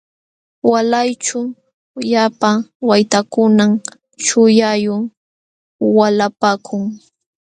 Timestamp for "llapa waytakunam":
2.09-3.71